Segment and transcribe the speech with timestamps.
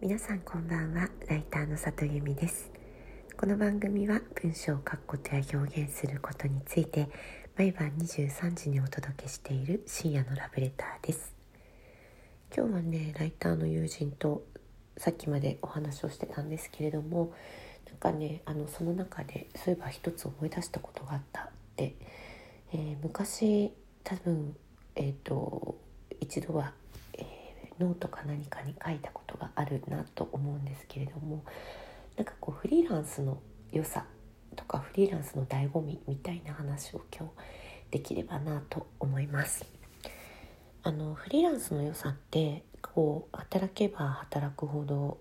[0.00, 1.08] 皆さんこんばんは。
[1.28, 2.70] ライターの里由美です。
[3.38, 7.08] この番組は文章を書くことや表現することについて
[7.56, 11.34] 毎晩23時にお届けしている深夜のラブレターです。
[12.54, 14.44] 今日はねライターの友人と
[14.98, 17.32] さっきまでお話をしてたんですけれども
[17.88, 21.94] なんかねあのその中でそういえば一つ思い出したことがあったって、
[22.72, 23.72] えー、昔
[24.02, 24.54] 多分
[24.96, 25.78] えっ、ー、と
[26.24, 26.72] 一度は、
[27.78, 31.44] ノートか何かに書いたことがあるなと思うんですけれども
[32.16, 33.38] なんかこうフリーランスの
[33.72, 34.06] 良さ
[34.56, 37.32] とかフリーランスの醍醐味みたいな話を今日
[37.90, 39.64] できればなと思います。
[40.82, 45.18] あのフリーランスの良さってこう働けば働くほど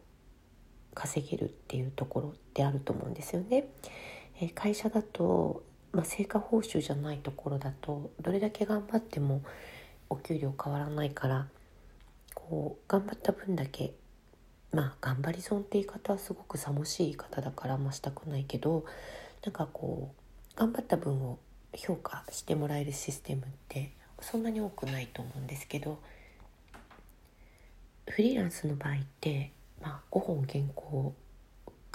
[0.93, 3.65] 稼げるっていうところってあると思うんですよね。
[4.39, 9.41] え会社だと、まあ、成果報酬じゃないところだとどれだけ頑張っても
[10.09, 11.47] お給料変わらないから
[12.49, 13.93] こう頑張った分だけ
[14.71, 18.85] まあ頑張り損って言い方はすごくさもしい言い方だからましたくないけど
[19.43, 20.11] なんかこ
[20.55, 21.39] う頑張った分を
[21.73, 25.99] 評価してもらえるシステムってそんなに多くないと思うんですけど
[28.07, 31.15] フリーランスの場合って、まあ、5本原稿を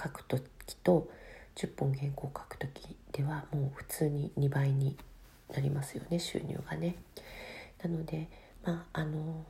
[0.02, 0.44] 書く時
[0.82, 1.08] と
[1.56, 4.96] 10本原稿を書く時ではもう普通に2倍に
[5.52, 6.96] なりますよね収入がね。
[7.82, 8.28] なので
[8.64, 9.44] まああの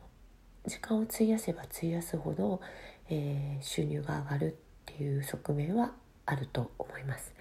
[0.67, 2.61] 時間を費やせば費やすほど、
[3.09, 5.92] えー、収入が上がるっていう側面は
[6.27, 7.34] あると思います。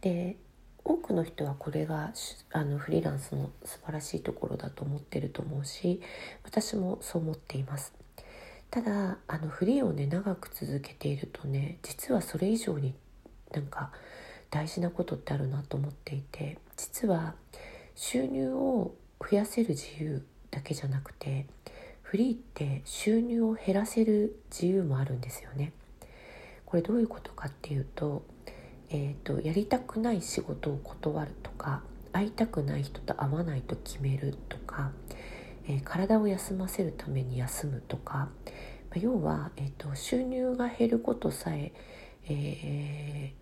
[0.00, 0.36] で
[0.82, 2.12] 多くの人はこれが
[2.52, 6.00] あのフリーランスの素晴らしいところだと思ってると思うし
[6.42, 7.94] 私もそう思っています。
[8.70, 12.94] ただあのフリーをね長く続けているとね実はそれ以上に
[13.52, 13.90] なんか
[14.48, 17.34] 大事なことってあるなと思っていて実は
[17.94, 21.46] 収入を増やせる自由だけじゃなくて
[22.10, 25.72] フリーって収入を減らせる自由もあるんですよね。
[26.66, 28.24] これどういうことかっていうと,、
[28.88, 34.90] えーと、やりたくない仕事を断るとか会いたくない人と会わないと決めるとか、
[35.68, 38.28] えー、体を休ませるために休むとか、ま
[38.96, 41.70] あ、要は、えーと、収入が減ることさえ
[42.28, 43.34] え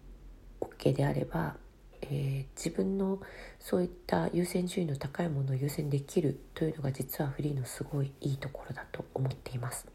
[0.61, 1.57] ー、OK であれば
[2.03, 3.21] えー、自分の
[3.59, 9.87] そういった優先順位の高いものを優先できるというのが実はフリーのすごいいいところだと思っています。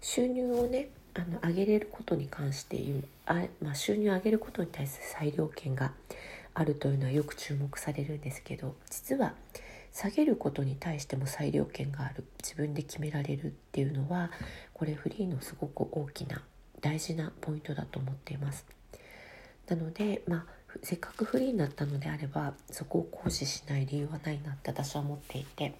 [0.00, 5.92] 収入をねあの上げれることに関して言うあ、まあ、収入を上げることに対する裁量権が
[6.54, 9.34] あるというのはよく注目されるんですけど実は
[9.92, 14.30] 下げることに対しても裁量権がある自分で決められるっていうのは
[14.72, 16.42] これフリーのすごく大きな
[16.80, 18.64] 大事なポイントだと思っています。
[19.68, 20.46] なので、まあ、
[20.82, 25.74] せっかくフリーになったのであればそこを行使しない理由はないなって私は思っていて。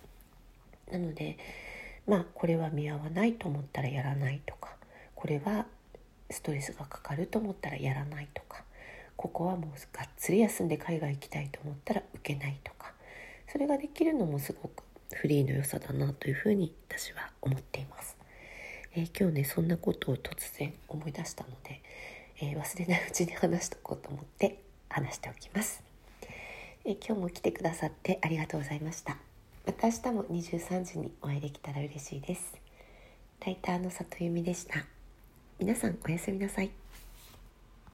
[0.91, 1.39] なので
[2.07, 4.77] まあこれは見合わないと思ったらやらないとか。
[5.15, 5.67] これは
[6.31, 8.65] ストレスがかかると思ったらやらないとか。
[9.17, 12.93] ここはもうがっつり休んで海外行きたいと思ったら受けないとか。
[13.49, 18.17] それができるのもすごくフリーの良さだなというふうに私は思っています。
[18.95, 21.81] えー、今日ねそんなことを突然思い出したので、
[22.41, 24.70] えー、忘れないうちに話しとこうと思って。
[24.91, 25.83] 話しておきます、
[26.85, 29.17] え今日も来てくださってありがとうございました。
[29.67, 32.55] また明日も23時にお会いできたら嬉しいです。
[33.47, 34.85] ライターの里由美でした。
[35.59, 36.71] 皆さんおやすみなさい。